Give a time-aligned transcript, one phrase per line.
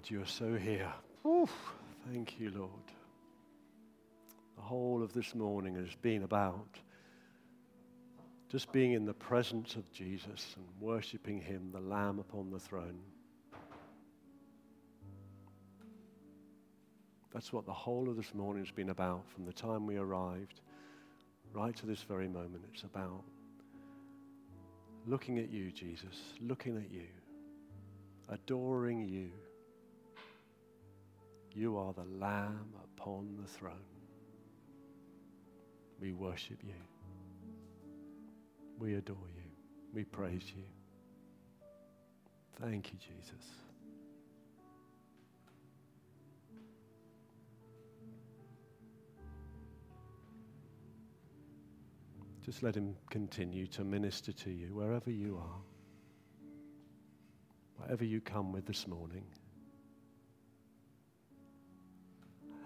[0.00, 0.90] Lord, you are so here.
[1.26, 1.52] Oof,
[2.10, 2.70] thank you, Lord.
[4.56, 6.78] The whole of this morning has been about
[8.48, 12.98] just being in the presence of Jesus and worshiping Him, the Lamb upon the throne.
[17.34, 20.62] That's what the whole of this morning has been about from the time we arrived
[21.52, 22.64] right to this very moment.
[22.72, 23.22] It's about
[25.06, 27.08] looking at you, Jesus, looking at you,
[28.30, 29.30] adoring you.
[31.52, 33.74] You are the Lamb upon the throne.
[36.00, 36.74] We worship you.
[38.78, 39.50] We adore you.
[39.92, 40.64] We praise you.
[42.60, 43.44] Thank you, Jesus.
[52.44, 55.60] Just let him continue to minister to you wherever you are,
[57.76, 59.24] whatever you come with this morning.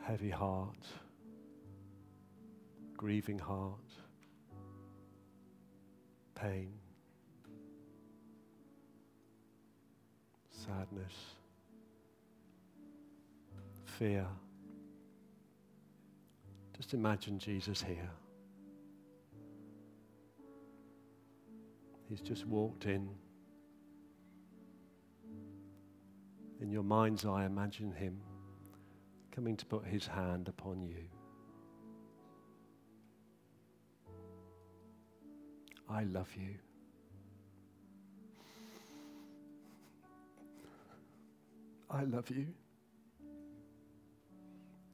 [0.07, 0.87] Heavy heart,
[2.95, 3.81] grieving heart,
[6.35, 6.75] pain,
[10.51, 11.15] sadness,
[13.87, 14.27] fear.
[16.77, 18.11] Just imagine Jesus here.
[22.11, 23.09] He's just walked in.
[26.61, 28.21] In your mind's eye, imagine him
[29.35, 31.09] coming to put his hand upon you.
[35.91, 36.55] I love you.
[41.91, 42.47] I love you.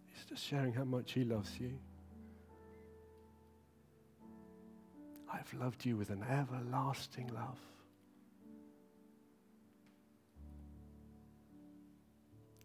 [0.08, 1.72] He's just sharing how much he loves you.
[5.32, 7.58] I've loved you with an everlasting love.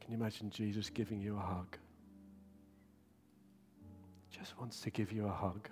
[0.06, 1.78] Can you imagine Jesus giving you a hug?
[4.30, 5.68] Just wants to give you a hug.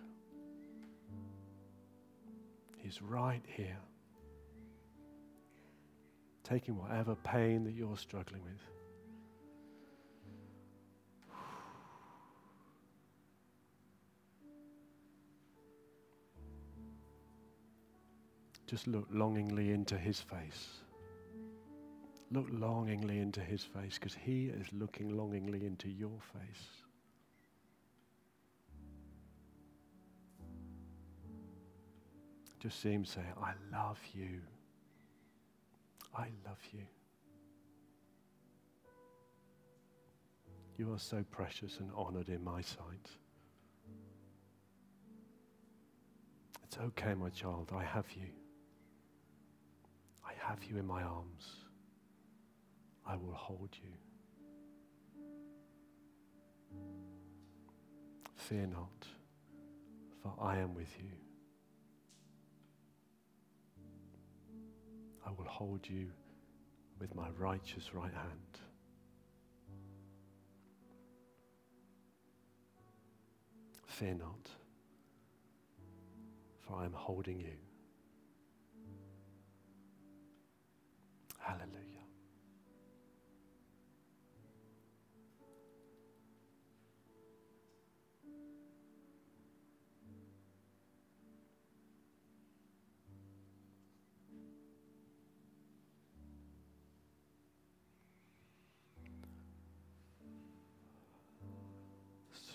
[2.79, 3.77] He's right here,
[6.43, 8.59] taking whatever pain that you're struggling with.
[18.65, 20.82] Just look longingly into his face.
[22.33, 26.65] Look longingly into his face because he is looking longingly into your face.
[32.59, 34.39] Just see him say, I love you.
[36.17, 36.81] I love you.
[40.79, 43.09] You are so precious and honored in my sight.
[46.63, 48.25] It's okay, my child, I have you.
[50.25, 51.62] I have you in my arms.
[53.05, 53.89] I will hold you.
[58.35, 59.07] Fear not,
[60.21, 61.11] for I am with you.
[65.25, 66.09] I will hold you
[66.99, 68.59] with my righteous right hand.
[73.87, 74.49] Fear not,
[76.61, 77.57] for I am holding you.
[81.39, 81.82] Hallelujah.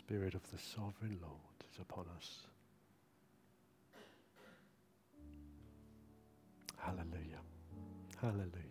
[0.08, 2.38] Spirit of the sovereign Lord is upon us.
[6.78, 7.42] Hallelujah.
[8.18, 8.67] Hallelujah.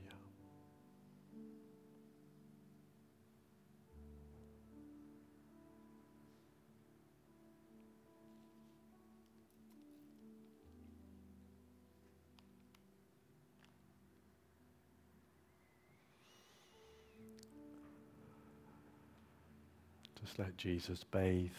[20.27, 21.51] Just let Jesus bathe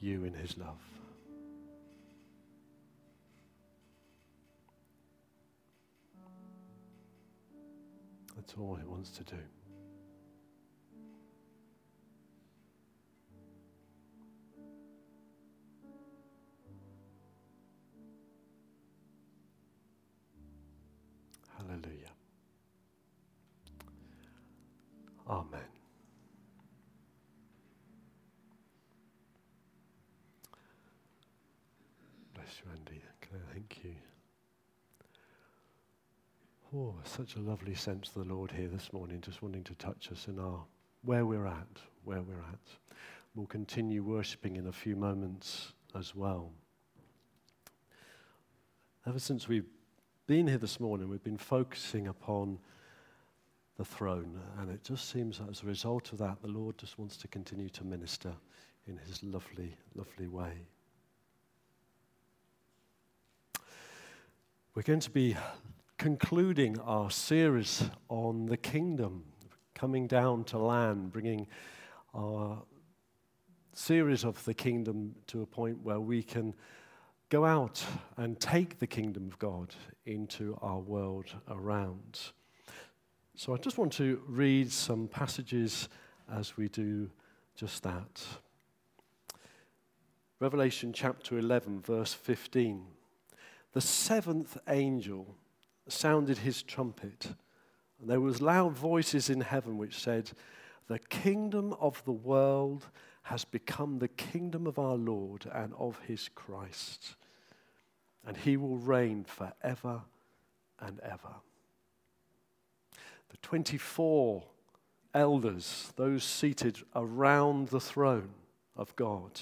[0.00, 0.74] you in his love.
[8.34, 9.36] That's all he wants to do.
[32.92, 33.02] Andy.
[33.52, 33.94] Thank you.
[36.74, 40.10] Oh, such a lovely sense of the Lord here this morning, just wanting to touch
[40.10, 40.64] us in our
[41.02, 42.96] where we're at, where we're at.
[43.34, 46.50] We'll continue worshipping in a few moments as well.
[49.06, 49.68] Ever since we've
[50.26, 52.58] been here this morning, we've been focusing upon
[53.76, 56.98] the throne, and it just seems that as a result of that, the Lord just
[56.98, 58.32] wants to continue to minister
[58.86, 60.66] in his lovely, lovely way.
[64.74, 65.36] We're going to be
[65.98, 69.22] concluding our series on the kingdom,
[69.74, 71.46] coming down to land, bringing
[72.14, 72.62] our
[73.74, 76.54] series of the kingdom to a point where we can
[77.28, 77.84] go out
[78.16, 79.74] and take the kingdom of God
[80.06, 82.18] into our world around.
[83.34, 85.90] So I just want to read some passages
[86.32, 87.10] as we do
[87.54, 88.24] just that.
[90.40, 92.86] Revelation chapter 11, verse 15.
[93.72, 95.34] The seventh angel
[95.88, 97.34] sounded his trumpet,
[97.98, 100.32] and there was loud voices in heaven which said,
[100.88, 102.88] The kingdom of the world
[103.24, 107.16] has become the kingdom of our Lord and of his Christ,
[108.26, 110.02] and he will reign forever
[110.78, 111.36] and ever.
[113.30, 114.42] The 24
[115.14, 118.34] elders, those seated around the throne
[118.76, 119.40] of God,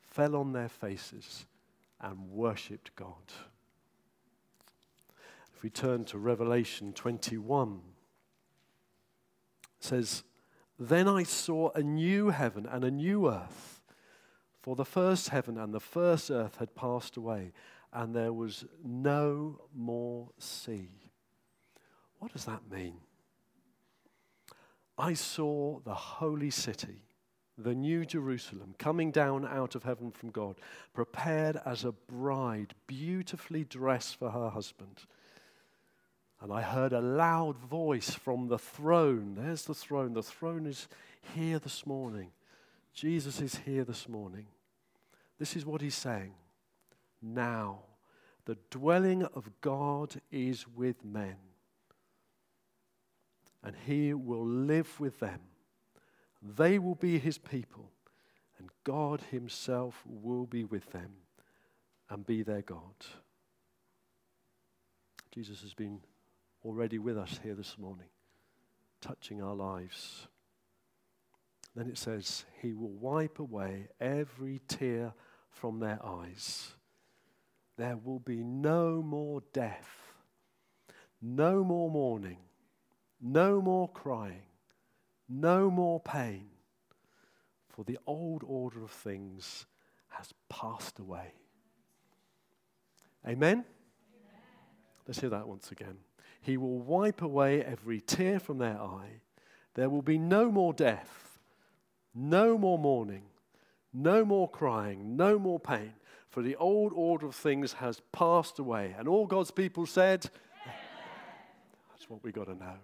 [0.00, 1.46] fell on their faces
[2.02, 3.32] and worshipped God.
[5.54, 7.80] If we turn to Revelation 21,
[9.78, 10.24] it says,
[10.78, 13.80] Then I saw a new heaven and a new earth,
[14.60, 17.52] for the first heaven and the first earth had passed away,
[17.92, 20.90] and there was no more sea.
[22.18, 22.96] What does that mean?
[24.98, 27.02] I saw the holy city
[27.62, 30.56] the new Jerusalem, coming down out of heaven from God,
[30.92, 35.00] prepared as a bride, beautifully dressed for her husband.
[36.40, 39.36] And I heard a loud voice from the throne.
[39.38, 40.12] There's the throne.
[40.12, 40.88] The throne is
[41.34, 42.32] here this morning.
[42.92, 44.46] Jesus is here this morning.
[45.38, 46.34] This is what he's saying.
[47.22, 47.80] Now,
[48.44, 51.36] the dwelling of God is with men,
[53.62, 55.40] and he will live with them
[56.42, 57.90] they will be his people,
[58.58, 61.12] and God himself will be with them
[62.10, 63.06] and be their God.
[65.30, 66.00] Jesus has been
[66.64, 68.08] already with us here this morning,
[69.00, 70.26] touching our lives.
[71.74, 75.14] Then it says, He will wipe away every tear
[75.48, 76.72] from their eyes.
[77.78, 79.88] There will be no more death,
[81.22, 82.38] no more mourning,
[83.20, 84.42] no more crying
[85.32, 86.46] no more pain,
[87.68, 89.66] for the old order of things
[90.08, 91.32] has passed away.
[93.26, 93.50] Amen?
[93.52, 93.64] Amen?
[95.06, 95.96] Let's hear that once again.
[96.40, 99.20] He will wipe away every tear from their eye.
[99.74, 101.38] There will be no more death,
[102.14, 103.22] no more mourning,
[103.92, 105.94] no more crying, no more pain,
[106.28, 108.94] for the old order of things has passed away.
[108.98, 110.28] And all God's people said,
[110.62, 110.76] Amen.
[111.90, 112.76] That's what we got to know.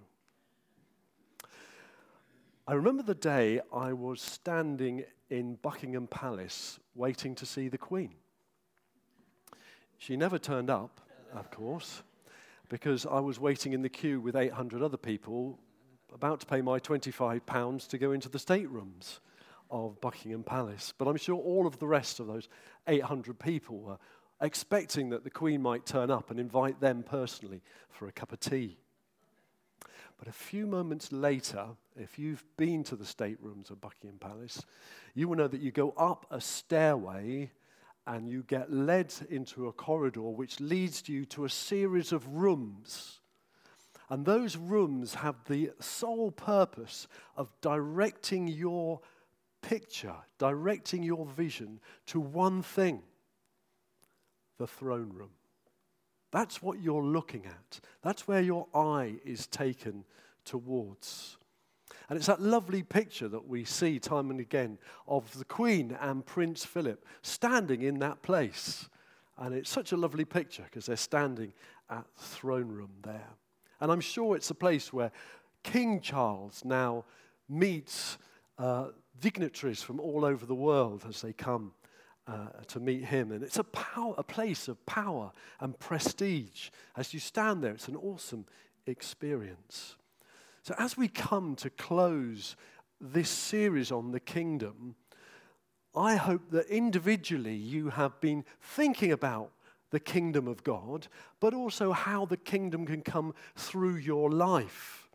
[2.68, 8.12] I remember the day I was standing in Buckingham Palace waiting to see the Queen.
[9.96, 11.00] She never turned up,
[11.32, 12.02] of course,
[12.68, 15.58] because I was waiting in the queue with 800 other people
[16.12, 19.20] about to pay my £25 to go into the staterooms
[19.70, 20.92] of Buckingham Palace.
[20.98, 22.50] But I'm sure all of the rest of those
[22.86, 23.98] 800 people were
[24.42, 28.40] expecting that the Queen might turn up and invite them personally for a cup of
[28.40, 28.76] tea.
[30.18, 34.64] But a few moments later, if you've been to the staterooms of Buckingham Palace,
[35.14, 37.50] you will know that you go up a stairway
[38.06, 43.20] and you get led into a corridor which leads you to a series of rooms.
[44.10, 49.00] And those rooms have the sole purpose of directing your
[49.60, 53.02] picture, directing your vision to one thing
[54.58, 55.30] the throne room.
[56.30, 57.80] That's what you're looking at.
[58.02, 60.04] That's where your eye is taken
[60.44, 61.37] towards.
[62.08, 66.24] And it's that lovely picture that we see time and again of the Queen and
[66.24, 68.88] Prince Philip standing in that place.
[69.36, 71.52] And it's such a lovely picture because they're standing
[71.90, 73.28] at the throne room there.
[73.80, 75.12] And I'm sure it's a place where
[75.62, 77.04] King Charles now
[77.48, 78.18] meets
[78.58, 78.88] uh,
[79.20, 81.72] dignitaries from all over the world as they come
[82.26, 83.32] uh, to meet him.
[83.32, 86.70] And it's a, power, a place of power and prestige.
[86.96, 88.46] As you stand there, it's an awesome
[88.86, 89.97] experience.
[90.68, 92.54] So, as we come to close
[93.00, 94.96] this series on the kingdom,
[95.96, 99.50] I hope that individually you have been thinking about
[99.92, 101.08] the kingdom of God,
[101.40, 105.08] but also how the kingdom can come through your life.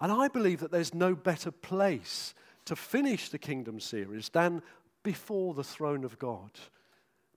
[0.00, 2.34] And I believe that there's no better place
[2.64, 4.62] to finish the kingdom series than
[5.04, 6.50] before the throne of God.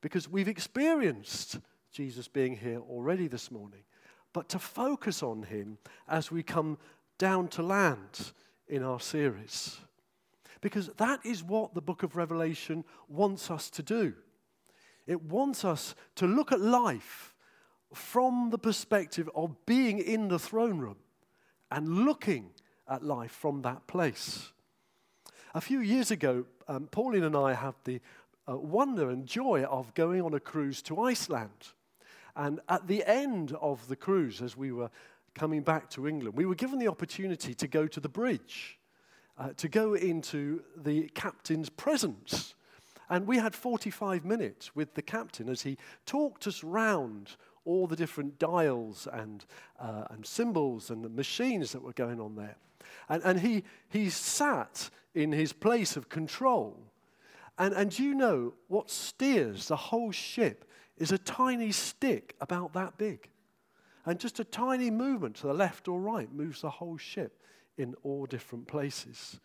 [0.01, 1.59] Because we've experienced
[1.91, 3.83] Jesus being here already this morning,
[4.33, 6.79] but to focus on him as we come
[7.17, 8.31] down to land
[8.67, 9.77] in our series.
[10.61, 14.13] Because that is what the book of Revelation wants us to do.
[15.05, 17.33] It wants us to look at life
[17.93, 20.97] from the perspective of being in the throne room
[21.71, 22.49] and looking
[22.87, 24.51] at life from that place.
[25.53, 28.01] A few years ago, um, Pauline and I had the
[28.47, 31.73] uh, wonder and joy of going on a cruise to Iceland.
[32.35, 34.89] And at the end of the cruise, as we were
[35.35, 38.79] coming back to England, we were given the opportunity to go to the bridge,
[39.37, 42.55] uh, to go into the captain's presence.
[43.09, 47.95] And we had 45 minutes with the captain as he talked us round all the
[47.95, 49.45] different dials and,
[49.79, 52.55] uh, and symbols and the machines that were going on there.
[53.09, 56.77] And, and he, he sat in his place of control.
[57.57, 62.97] And, and you know what steers the whole ship is a tiny stick about that
[62.97, 63.29] big.
[64.05, 67.41] And just a tiny movement to the left or right moves the whole ship
[67.77, 69.39] in all different places.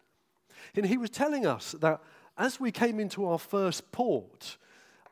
[0.76, 2.00] And he was telling us that
[2.37, 4.59] as we came into our first port,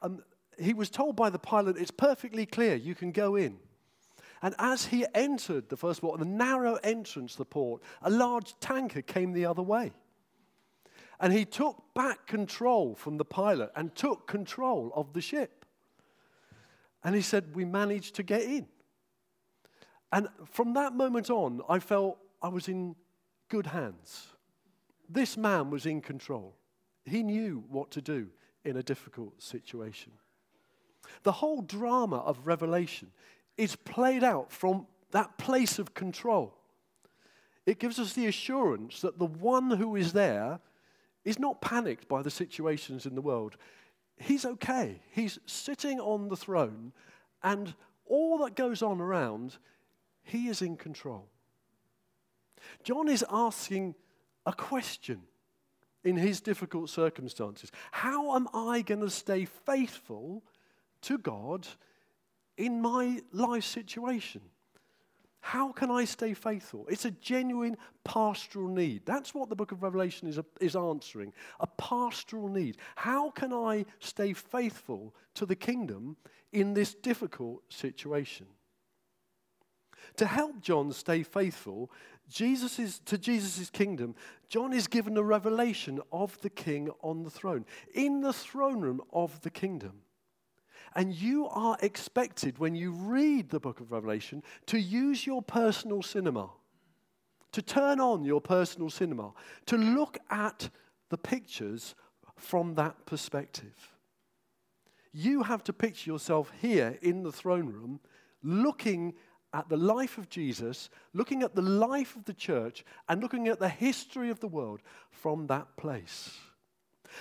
[0.02, 0.22] um,
[0.58, 3.58] he was told by the pilot, it's perfectly clear, you can go in.
[4.42, 8.54] And as he entered the first port, the narrow entrance to the port, a large
[8.60, 9.92] tanker came the other way.
[11.20, 15.64] And he took back control from the pilot and took control of the ship.
[17.02, 18.66] And he said, We managed to get in.
[20.12, 22.96] And from that moment on, I felt I was in
[23.48, 24.28] good hands.
[25.08, 26.54] This man was in control.
[27.04, 28.28] He knew what to do
[28.64, 30.12] in a difficult situation.
[31.22, 33.08] The whole drama of Revelation
[33.56, 36.54] is played out from that place of control.
[37.66, 40.60] It gives us the assurance that the one who is there
[41.24, 43.56] is not panicked by the situations in the world.
[44.16, 45.00] He's okay.
[45.10, 46.92] He's sitting on the throne,
[47.42, 47.74] and
[48.06, 49.58] all that goes on around,
[50.28, 51.28] he is in control.
[52.84, 53.94] John is asking
[54.44, 55.22] a question
[56.04, 60.44] in his difficult circumstances How am I going to stay faithful
[61.02, 61.66] to God
[62.56, 64.42] in my life situation?
[65.40, 66.86] How can I stay faithful?
[66.90, 69.06] It's a genuine pastoral need.
[69.06, 72.76] That's what the book of Revelation is, is answering a pastoral need.
[72.96, 76.18] How can I stay faithful to the kingdom
[76.52, 78.46] in this difficult situation?
[80.16, 81.90] To help John stay faithful
[82.28, 84.14] Jesus is, to Jesus' kingdom,
[84.48, 87.64] John is given a revelation of the king on the throne,
[87.94, 90.02] in the throne room of the kingdom.
[90.94, 96.02] And you are expected, when you read the book of Revelation, to use your personal
[96.02, 96.50] cinema,
[97.52, 99.32] to turn on your personal cinema,
[99.66, 100.68] to look at
[101.08, 101.94] the pictures
[102.36, 103.94] from that perspective.
[105.12, 108.00] You have to picture yourself here in the throne room,
[108.42, 109.14] looking
[109.58, 113.58] at the life of Jesus, looking at the life of the church, and looking at
[113.58, 116.38] the history of the world from that place.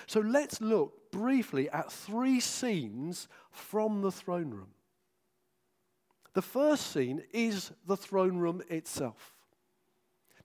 [0.05, 4.67] So let's look briefly at three scenes from the throne room.
[6.35, 9.33] The first scene is the throne room itself.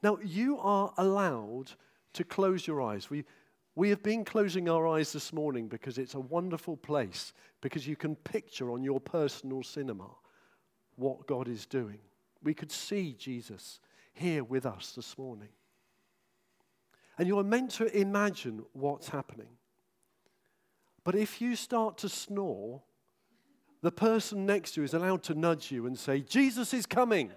[0.03, 1.73] Now, you are allowed
[2.15, 3.11] to close your eyes.
[3.11, 3.25] We,
[3.75, 7.97] we have been closing our eyes this morning because it's a wonderful place, because you
[7.97, 10.09] can picture on your personal cinema
[10.97, 11.99] what God is doing.
[12.43, 13.81] We could see Jesus
[14.13, 15.49] here with us this morning.
[17.19, 19.49] And you're meant to imagine what's happening.
[21.05, 22.83] But if you start to snore,
[23.83, 27.31] the person next to you is allowed to nudge you and say, Jesus is coming.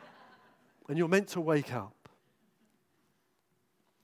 [0.88, 2.08] and you're meant to wake up.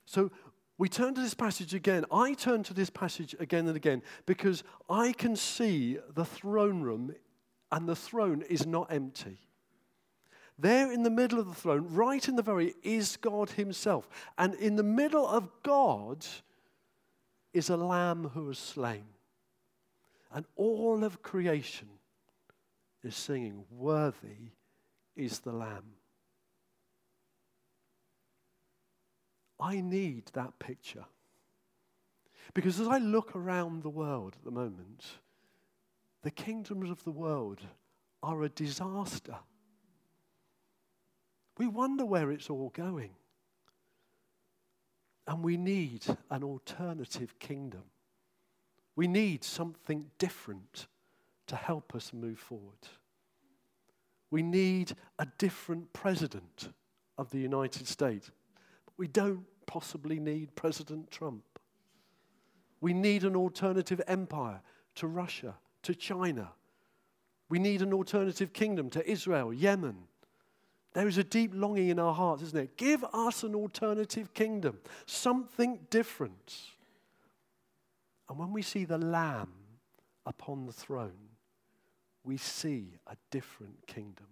[0.06, 0.30] So
[0.76, 2.04] we turn to this passage again.
[2.10, 7.14] I turn to this passage again and again because I can see the throne room
[7.72, 9.38] and the throne is not empty.
[10.58, 14.08] There in the middle of the throne, right in the very, is God Himself.
[14.36, 16.26] And in the middle of God
[17.54, 19.04] is a lamb who was slain.
[20.32, 21.88] And all of creation
[23.02, 24.50] is singing, Worthy
[25.16, 25.94] is the lamb.
[29.58, 31.04] I need that picture.
[32.54, 35.04] Because as I look around the world at the moment,
[36.22, 37.60] the kingdoms of the world
[38.22, 39.36] are a disaster.
[41.58, 43.10] We wonder where it's all going.
[45.26, 47.84] And we need an alternative kingdom.
[48.96, 50.86] We need something different
[51.46, 52.88] to help us move forward.
[54.30, 56.70] We need a different president
[57.18, 58.30] of the United States.
[58.84, 61.44] But we don't possibly need President Trump.
[62.80, 64.62] We need an alternative empire
[64.96, 66.52] to Russia, to China.
[67.49, 69.96] We need an alternative kingdom to Israel, Yemen.
[70.92, 72.76] There is a deep longing in our hearts, isn't it?
[72.76, 76.56] Give us an alternative kingdom, something different.
[78.28, 79.52] And when we see the Lamb
[80.26, 81.30] upon the throne,
[82.25, 84.26] we see a different kingdom.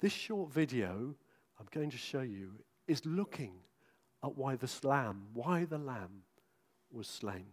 [0.00, 1.14] This short video
[1.58, 2.52] I'm going to show you
[2.86, 3.52] is looking
[4.22, 6.22] at why the lamb, why the lamb
[6.92, 7.46] was slain.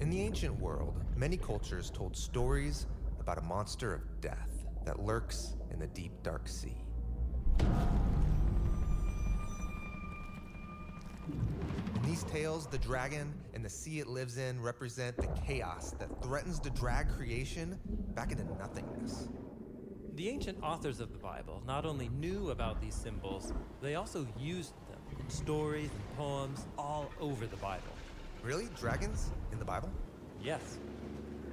[0.00, 2.86] In the ancient world, many cultures told stories
[3.18, 6.76] about a monster of death that lurks in the deep, dark sea.
[11.96, 16.22] In these tales, the dragon and the sea it lives in represent the chaos that
[16.22, 17.76] threatens to drag creation
[18.14, 19.28] back into nothingness.
[20.14, 23.52] The ancient authors of the Bible not only knew about these symbols,
[23.82, 27.97] they also used them in stories and poems all over the Bible.
[28.42, 28.68] Really?
[28.78, 29.90] Dragons in the Bible?
[30.42, 30.78] Yes.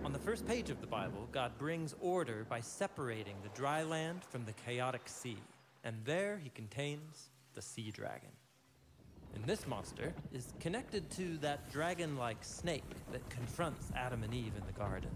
[0.03, 4.23] On the first page of the Bible, God brings order by separating the dry land
[4.23, 5.37] from the chaotic sea,
[5.83, 8.29] and there he contains the sea dragon.
[9.33, 14.53] And this monster is connected to that dragon like snake that confronts Adam and Eve
[14.55, 15.09] in the garden.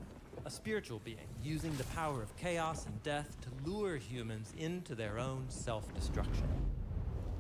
[0.45, 5.19] A spiritual being using the power of chaos and death to lure humans into their
[5.19, 6.47] own self destruction.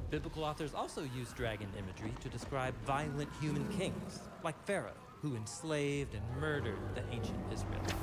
[0.09, 6.15] Biblical authors also use dragon imagery to describe violent human kings, like Pharaoh, who enslaved
[6.15, 7.93] and murdered the ancient Israelites.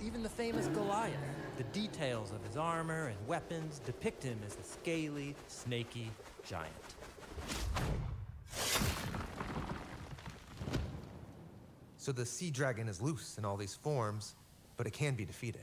[0.00, 1.16] Even the famous Goliath,
[1.56, 6.08] the details of his armor and weapons depict him as a scaly, snaky
[6.44, 6.72] giant.
[11.96, 14.36] So the sea dragon is loose in all these forms,
[14.76, 15.62] but it can be defeated.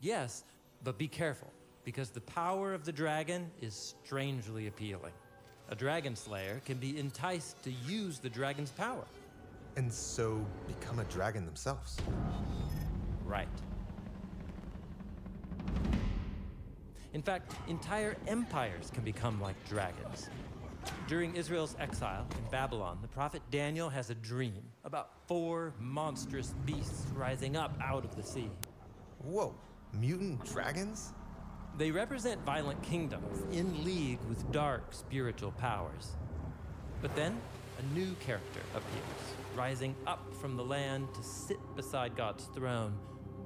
[0.00, 0.42] Yes,
[0.82, 1.52] but be careful,
[1.84, 5.12] because the power of the dragon is strangely appealing.
[5.68, 9.04] A dragon slayer can be enticed to use the dragon's power.
[9.76, 11.96] And so become a dragon themselves.
[13.24, 13.48] Right.
[17.14, 20.28] In fact, entire empires can become like dragons.
[21.06, 27.06] During Israel's exile in Babylon, the prophet Daniel has a dream about four monstrous beasts
[27.14, 28.50] rising up out of the sea.
[29.24, 29.54] Whoa,
[29.92, 31.12] mutant dragons?
[31.78, 36.12] They represent violent kingdoms in league with dark spiritual powers.
[37.00, 37.40] But then,
[37.78, 42.98] a new character appears, rising up from the land to sit beside God's throne.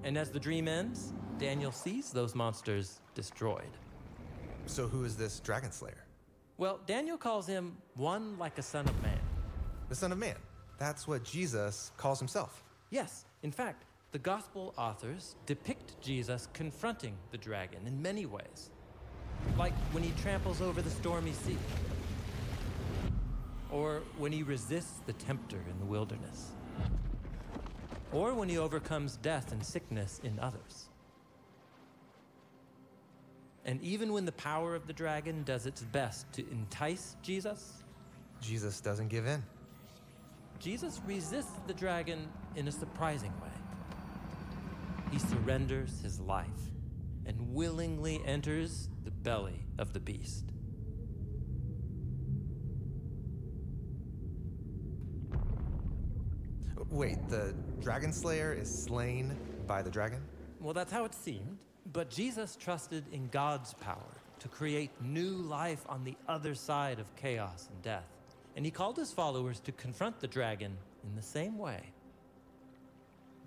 [0.02, 3.70] And as the dream ends, Daniel sees those monsters destroyed.
[4.66, 6.04] So who is this dragon slayer?
[6.58, 9.20] Well, Daniel calls him one like a son of man.
[9.88, 10.34] The Son of Man.
[10.78, 12.64] That's what Jesus calls himself.
[12.90, 18.70] Yes, in fact, the gospel authors depict Jesus confronting the dragon in many ways.
[19.58, 21.58] Like when he tramples over the stormy sea,
[23.70, 26.52] or when he resists the tempter in the wilderness,
[28.12, 30.88] or when he overcomes death and sickness in others.
[33.64, 37.82] And even when the power of the dragon does its best to entice Jesus,
[38.40, 39.42] Jesus doesn't give in.
[40.60, 43.55] Jesus resists the dragon in a surprising way.
[45.10, 46.46] He surrenders his life
[47.26, 50.52] and willingly enters the belly of the beast.
[56.90, 60.22] Wait, the dragon slayer is slain by the dragon?
[60.60, 61.58] Well, that's how it seemed.
[61.92, 67.14] But Jesus trusted in God's power to create new life on the other side of
[67.16, 68.08] chaos and death.
[68.54, 71.92] And he called his followers to confront the dragon in the same way.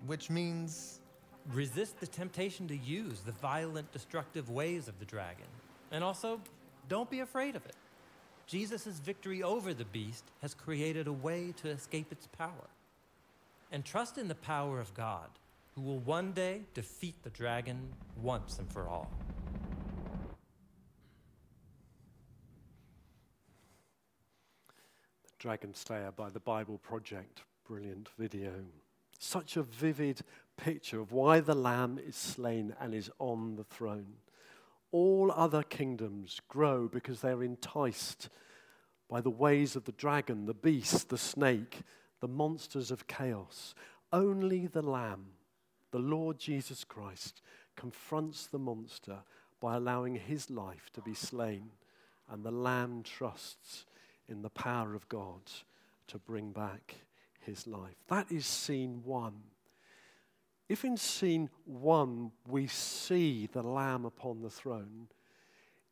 [0.06, 0.99] Which means.
[1.52, 5.46] Resist the temptation to use the violent, destructive ways of the dragon.
[5.90, 6.40] And also,
[6.88, 7.74] don't be afraid of it.
[8.46, 12.68] Jesus' victory over the beast has created a way to escape its power.
[13.72, 15.28] And trust in the power of God,
[15.74, 17.78] who will one day defeat the dragon
[18.20, 19.08] once and for all.
[25.22, 27.42] The Dragon Slayer by the Bible Project.
[27.66, 28.52] Brilliant video.
[29.20, 30.22] Such a vivid
[30.64, 34.14] picture of why the Lamb is slain and is on the throne.
[34.92, 38.28] All other kingdoms grow because they're enticed
[39.08, 41.80] by the ways of the dragon, the beast, the snake,
[42.20, 43.74] the monsters of chaos.
[44.12, 45.26] Only the Lamb,
[45.90, 47.40] the Lord Jesus Christ,
[47.76, 49.18] confronts the monster
[49.60, 51.70] by allowing his life to be slain,
[52.28, 53.86] and the Lamb trusts
[54.28, 55.40] in the power of God
[56.08, 56.96] to bring back
[57.40, 57.96] his life.
[58.08, 59.42] That is scene one.
[60.70, 65.08] If in scene one we see the Lamb upon the throne,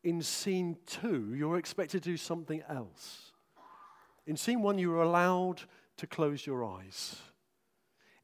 [0.05, 3.33] in scene two you're expected to do something else.
[4.25, 5.62] In scene one, you are allowed
[5.97, 7.17] to close your eyes.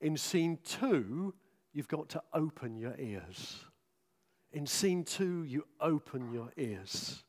[0.00, 1.34] In scene two,
[1.72, 3.64] you've got to open your ears.
[4.52, 7.24] In scene two, you open your ears.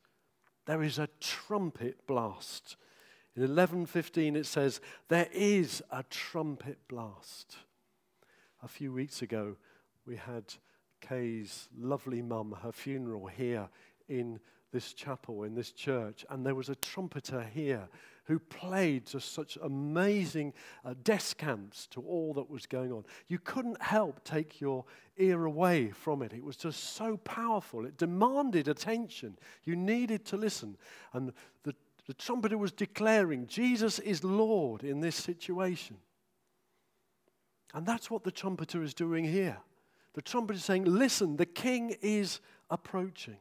[0.66, 2.76] There is a trumpet blast.
[3.34, 7.56] In 11:15 it says there is a trumpet blast.
[8.62, 9.56] A few weeks ago
[10.06, 10.44] we had
[11.00, 13.68] Kay's lovely mum her funeral here
[14.08, 14.40] in
[14.72, 17.88] this chapel in this church and there was a trumpeter here
[18.26, 20.52] who played such amazing
[20.84, 23.04] uh, descants to all that was going on.
[23.28, 24.84] You couldn't help take your
[25.16, 26.32] ear away from it.
[26.32, 27.86] It was just so powerful.
[27.86, 29.38] It demanded attention.
[29.64, 30.76] You needed to listen.
[31.12, 31.74] And the,
[32.08, 35.96] the trumpeter was declaring, Jesus is Lord in this situation.
[37.74, 39.58] And that's what the trumpeter is doing here.
[40.14, 43.36] The trumpeter is saying, Listen, the king is approaching.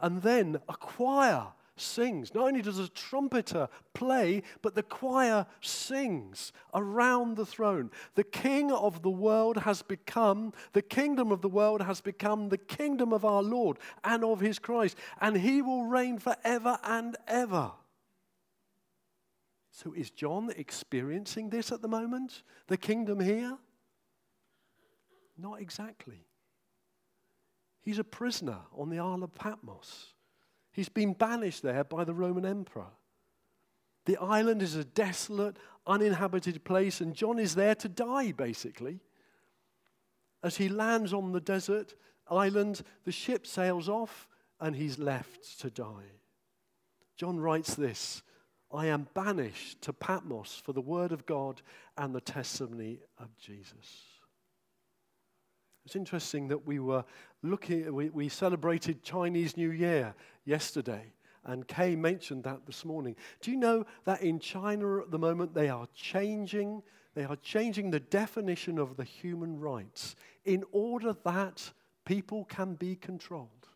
[0.00, 2.34] And then a choir sings.
[2.34, 7.90] Not only does a trumpeter play, but the choir sings around the throne.
[8.14, 12.58] The king of the world has become, the kingdom of the world has become the
[12.58, 17.72] kingdom of our Lord and of his Christ, and he will reign forever and ever.
[19.76, 22.44] So is John experiencing this at the moment?
[22.66, 23.58] The kingdom here?
[25.36, 26.24] Not exactly.
[27.82, 30.14] He's a prisoner on the Isle of Patmos.
[30.72, 32.86] He's been banished there by the Roman emperor.
[34.06, 39.00] The island is a desolate, uninhabited place, and John is there to die, basically.
[40.42, 41.96] As he lands on the desert
[42.30, 44.26] island, the ship sails off,
[44.58, 46.22] and he's left to die.
[47.18, 48.22] John writes this
[48.76, 51.62] I am banished to Patmos for the word of God
[51.96, 54.04] and the testimony of Jesus.
[55.86, 57.04] It's interesting that we were
[57.42, 61.12] looking, we, we celebrated Chinese New Year yesterday,
[61.44, 63.16] and Kay mentioned that this morning.
[63.40, 66.82] Do you know that in China at the moment they are changing,
[67.14, 71.72] they are changing the definition of the human rights in order that
[72.04, 73.68] people can be controlled?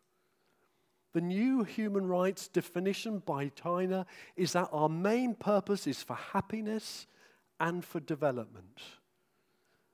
[1.12, 7.06] The new human rights definition by China is that our main purpose is for happiness
[7.58, 8.80] and for development.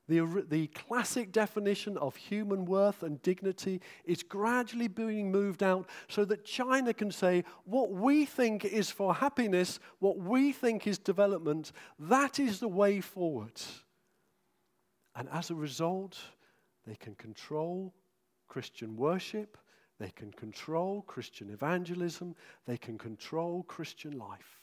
[0.09, 6.24] The, the classic definition of human worth and dignity is gradually being moved out so
[6.26, 11.72] that China can say what we think is for happiness, what we think is development,
[11.98, 13.61] that is the way forward.
[15.16, 16.18] And as a result,
[16.87, 17.92] they can control
[18.46, 19.59] Christian worship,
[19.99, 22.35] they can control Christian evangelism,
[22.67, 24.61] they can control Christian life.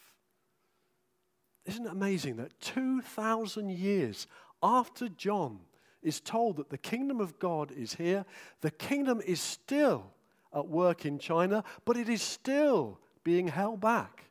[1.66, 4.28] Isn't it amazing that 2,000 years
[4.62, 5.60] after John
[6.02, 8.26] is told that the kingdom of God is here,
[8.62, 10.12] the kingdom is still
[10.54, 14.26] at work in China, but it is still being held back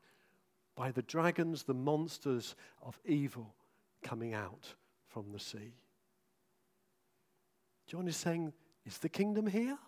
[0.77, 3.55] by the dragons, the monsters of evil
[4.03, 4.75] coming out
[5.09, 5.75] from the sea.
[7.87, 8.53] John is saying,
[8.87, 9.79] Is the kingdom here?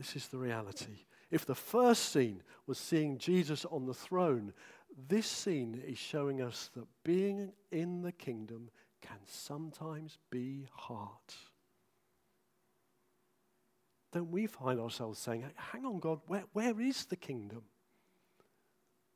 [0.00, 1.04] This is the reality.
[1.30, 4.54] If the first scene was seeing Jesus on the throne,
[5.08, 8.70] this scene is showing us that being in the kingdom
[9.02, 11.10] can sometimes be hard.
[14.10, 17.64] Don't we find ourselves saying, Hang on, God, where, where is the kingdom?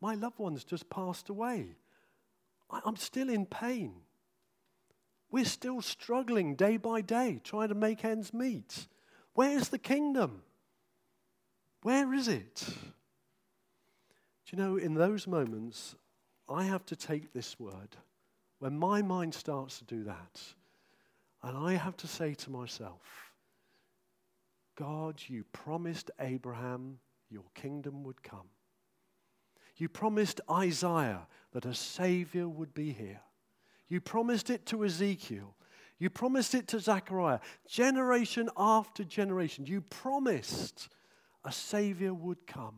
[0.03, 1.77] My loved one's just passed away.
[2.71, 3.95] I, I'm still in pain.
[5.31, 8.87] We're still struggling day by day, trying to make ends meet.
[9.33, 10.43] Where's the kingdom?
[11.85, 12.65] Where is it?
[12.67, 15.95] Do you know, in those moments,
[16.49, 17.97] I have to take this word.
[18.59, 20.41] When my mind starts to do that,
[21.43, 23.35] and I have to say to myself,
[24.77, 28.49] God, you promised Abraham your kingdom would come.
[29.77, 33.21] You promised Isaiah that a Savior would be here.
[33.91, 35.55] You promised it to Ezekiel.
[35.99, 37.41] You promised it to Zechariah.
[37.69, 40.89] Generation after generation, you promised
[41.45, 42.77] a Savior would come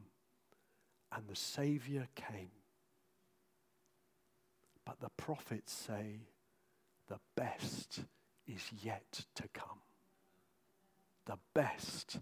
[1.12, 2.50] and the Savior came.
[4.84, 6.20] But the prophets say
[7.08, 8.00] the best
[8.46, 9.80] is yet to come.
[11.26, 12.18] The best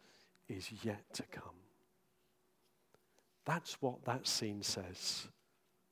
[0.49, 1.61] is yet to come.
[3.45, 5.29] That's what that scene says.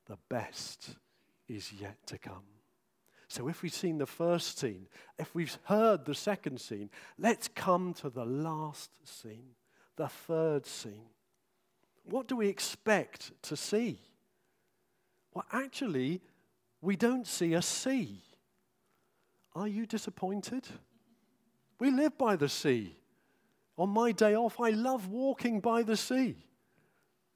[0.06, 0.96] The best
[1.48, 2.44] is yet to come.
[3.28, 4.86] So, if we've seen the first scene,
[5.18, 9.54] if we've heard the second scene, let's come to the last scene,
[9.96, 11.08] the third scene.
[12.04, 14.00] What do we expect to see?
[15.34, 16.20] Well, actually,
[16.80, 18.22] we don't see a sea.
[19.54, 20.66] Are you disappointed?
[21.78, 22.96] We live by the sea.
[23.78, 26.36] On my day off, I love walking by the sea.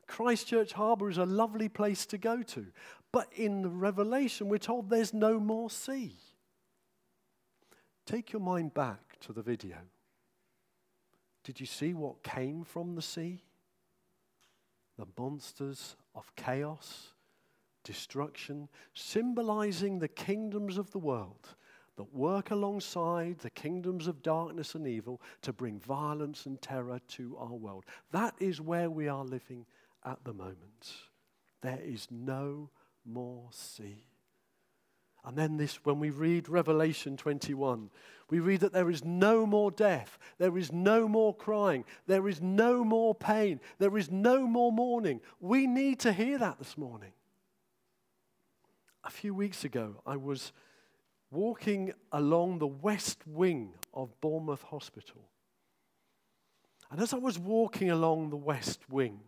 [0.07, 2.66] Christchurch Harbour is a lovely place to go to.
[3.12, 6.12] But in the Revelation, we're told there's no more sea.
[8.05, 9.77] Take your mind back to the video.
[11.47, 13.45] Did you see what came from the sea?
[14.99, 17.11] The monsters of chaos,
[17.85, 21.55] destruction, symbolizing the kingdoms of the world
[21.99, 27.37] that work alongside the kingdoms of darkness and evil to bring violence and terror to
[27.39, 27.85] our world.
[28.11, 29.67] That is where we are living
[30.05, 30.95] at the moment.
[31.63, 32.71] There is no
[33.05, 34.05] more sea.
[35.27, 37.91] And then this, when we read Revelation 21,
[38.31, 42.41] we read that there is no more death, there is no more crying, there is
[42.41, 45.21] no more pain, there is no more mourning.
[45.41, 47.11] We need to hear that this morning.
[49.03, 50.53] A few weeks ago, I was
[51.33, 55.29] walking along the west wing of Bournemouth Hospital.
[56.89, 59.19] And as I was walking along the west wing,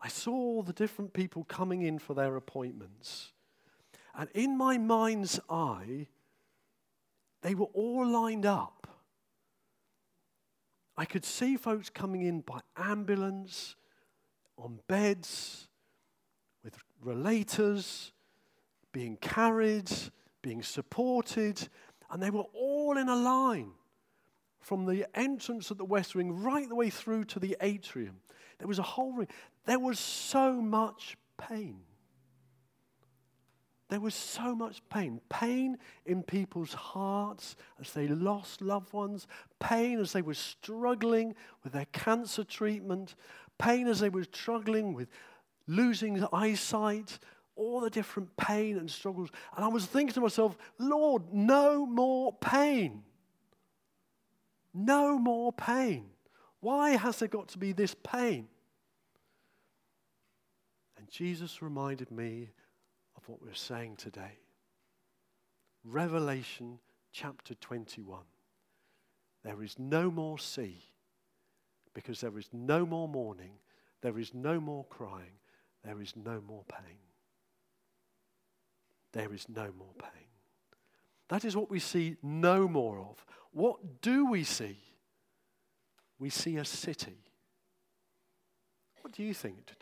[0.00, 3.31] I saw all the different people coming in for their appointments.
[4.14, 6.06] And in my mind's eye,
[7.42, 8.86] they were all lined up.
[10.96, 13.76] I could see folks coming in by ambulance,
[14.56, 15.68] on beds,
[16.62, 18.12] with rollators,
[18.92, 19.90] being carried,
[20.42, 21.68] being supported,
[22.10, 23.72] and they were all in a line
[24.60, 28.20] from the entrance of the West Wing right the way through to the atrium.
[28.58, 29.28] There was a whole ring.
[29.64, 31.80] There was so much pain.
[33.92, 35.20] There was so much pain.
[35.28, 35.76] Pain
[36.06, 39.26] in people's hearts as they lost loved ones,
[39.60, 43.14] pain as they were struggling with their cancer treatment,
[43.58, 45.10] pain as they were struggling with
[45.66, 47.18] losing eyesight,
[47.54, 49.28] all the different pain and struggles.
[49.54, 53.02] And I was thinking to myself, Lord, no more pain.
[54.72, 56.06] No more pain.
[56.60, 58.48] Why has there got to be this pain?
[60.96, 62.52] And Jesus reminded me
[63.22, 64.38] of what we're saying today.
[65.84, 66.78] Revelation
[67.12, 68.20] chapter 21.
[69.44, 70.78] There is no more sea
[71.94, 73.52] because there is no more mourning,
[74.00, 75.38] there is no more crying,
[75.84, 76.98] there is no more pain
[79.12, 80.28] there is no more pain.
[81.28, 83.24] That is what we see no more of.
[83.52, 84.78] What do we see?
[86.18, 87.18] We see a city.
[89.02, 89.72] What do you think?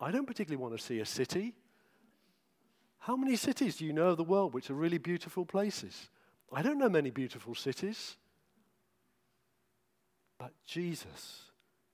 [0.00, 1.54] I don't particularly want to see a city.
[3.02, 6.08] How many cities do you know of the world which are really beautiful places?
[6.52, 8.16] I don't know many beautiful cities.
[10.38, 11.50] But Jesus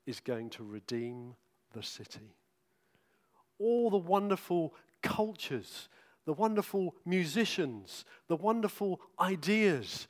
[0.07, 1.35] is going to redeem
[1.73, 2.35] the city.
[3.59, 5.89] All the wonderful cultures
[6.29, 10.07] the wonderful musicians, the wonderful ideas,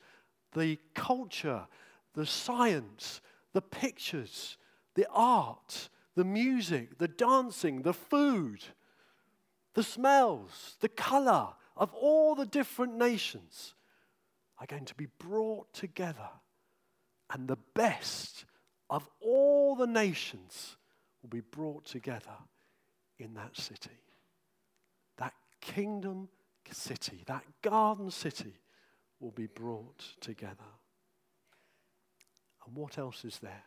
[0.51, 1.65] the culture,
[2.13, 3.21] the science,
[3.53, 4.57] the pictures,
[4.95, 8.61] the art, the music, the dancing, the food,
[9.73, 13.73] the smells, the color of all the different nations
[14.59, 16.29] are going to be brought together.
[17.31, 18.45] And the best
[18.89, 20.77] of all the nations
[21.21, 22.37] will be brought together
[23.17, 23.91] in that city
[25.17, 26.29] That kingdom
[26.71, 28.53] city, that garden city,
[29.19, 30.71] will be brought together.
[32.65, 33.63] And what else is there?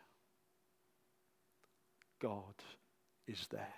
[2.21, 2.55] God
[3.27, 3.73] is there.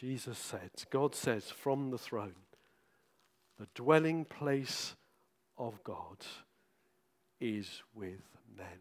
[0.00, 2.32] Jesus said, God says from the throne,
[3.58, 4.94] the dwelling place
[5.58, 6.16] of God
[7.38, 8.22] is with
[8.56, 8.78] men.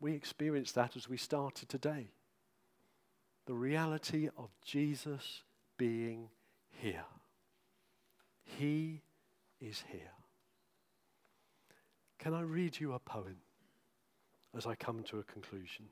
[0.00, 2.08] We experience that as we started today
[3.46, 5.44] the reality of Jesus
[5.78, 6.28] being
[6.68, 7.06] here.
[8.44, 9.00] He
[9.62, 10.12] is here.
[12.18, 13.36] Can I read you a poem
[14.54, 15.86] as I come to a conclusion?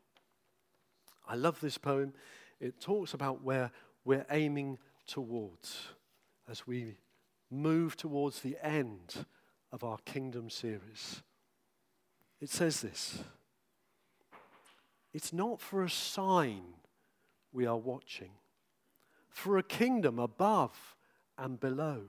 [1.26, 2.12] I love this poem.
[2.60, 3.70] It talks about where
[4.04, 5.88] we're aiming towards
[6.48, 6.96] as we
[7.50, 9.26] move towards the end
[9.72, 11.22] of our kingdom series.
[12.40, 13.22] It says this
[15.12, 16.62] It's not for a sign
[17.52, 18.32] we are watching,
[19.30, 20.96] for a kingdom above
[21.38, 22.02] and below.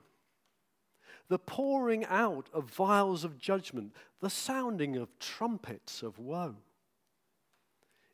[1.28, 6.56] The pouring out of vials of judgment, the sounding of trumpets of woe.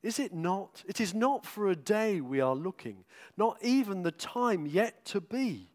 [0.03, 0.83] Is it not?
[0.87, 3.03] It is not for a day we are looking,
[3.37, 5.69] not even the time yet to be,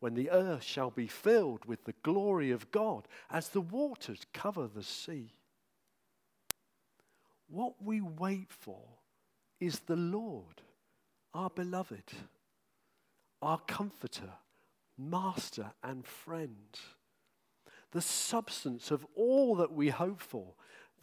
[0.00, 4.66] when the earth shall be filled with the glory of God as the waters cover
[4.66, 5.32] the sea.
[7.48, 8.82] What we wait for
[9.60, 10.62] is the Lord
[11.32, 12.12] our beloved,
[13.42, 14.32] our comforter,
[14.96, 16.78] master, and friend,
[17.90, 20.54] the substance of all that we hope for,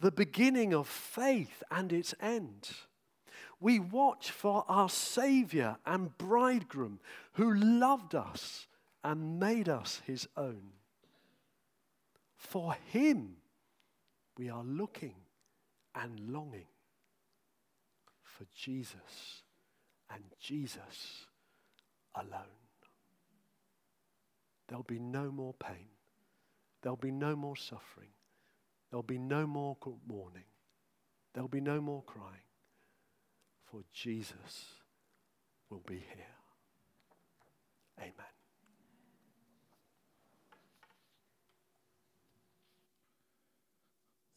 [0.02, 2.70] the beginning of faith and its end.
[3.60, 6.98] We watch for our Savior and bridegroom
[7.34, 8.66] who loved us
[9.04, 10.72] and made us his own.
[12.36, 13.36] For him
[14.36, 15.14] we are looking
[15.94, 16.66] and longing
[18.24, 19.44] for Jesus
[20.12, 21.26] and Jesus
[22.16, 22.58] alone.
[24.66, 25.86] There'll be no more pain.
[26.82, 28.08] There'll be no more suffering.
[28.92, 29.74] There'll be no more
[30.06, 30.44] mourning.
[31.32, 32.44] There'll be no more crying.
[33.64, 34.66] For Jesus
[35.70, 36.26] will be here.
[37.98, 38.12] Amen.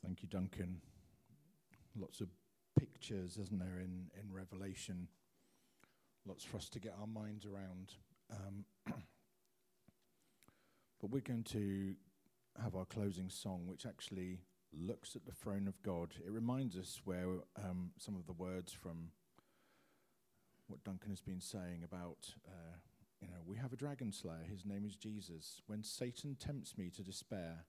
[0.02, 0.80] Thank you, Duncan.
[2.00, 2.30] Lots of
[2.80, 5.10] pictures, isn't there, in, in Revelation?
[6.26, 7.92] Lots for us to get our minds around.
[8.32, 8.64] Um,
[11.02, 11.96] but we're going to
[12.62, 14.40] have our closing song, which actually
[14.74, 16.14] looks at the throne of God.
[16.26, 17.28] It reminds us where
[17.64, 19.10] um, some of the words from
[20.68, 22.78] what Duncan has been saying about, uh,
[23.22, 24.46] you know, we have a dragon slayer.
[24.50, 25.62] His name is Jesus.
[25.68, 27.66] When Satan tempts me to despair,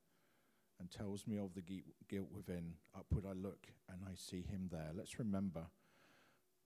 [0.79, 1.63] and tells me of the
[2.09, 4.91] guilt within, upward I look and I see him there.
[4.95, 5.67] Let's remember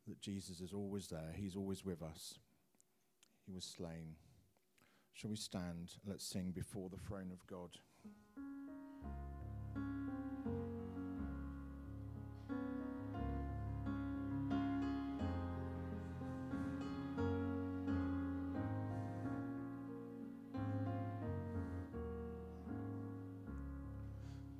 [0.08, 2.38] that Jesus is always there, he's always with us.
[3.46, 4.16] He was slain.
[5.12, 5.94] Shall we stand?
[6.06, 7.70] Let's sing before the throne of God.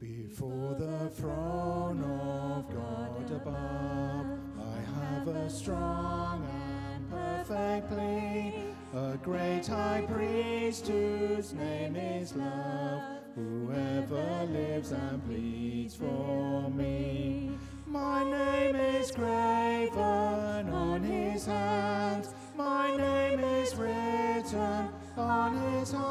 [0.00, 4.26] Before the throne of God above,
[4.58, 8.54] I have a strong and perfect plea,
[8.94, 12.79] a great high priest whose name is love,
[14.50, 17.50] lives and pleads for me.
[17.86, 26.09] My name is graven on his hands, my name is written on his heart.